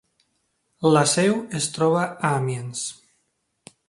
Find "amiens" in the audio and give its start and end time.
2.41-2.83